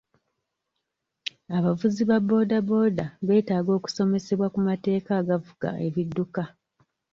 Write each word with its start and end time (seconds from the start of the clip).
Abavuzi 1.57 2.01
ba 2.09 2.17
booda 2.27 2.57
booda 2.67 3.05
beetaaga 3.27 3.71
okusomesebwa 3.77 4.47
ku 4.53 4.59
mateeka 4.67 5.11
agafuga 5.21 5.67
ebidduka. 5.87 6.43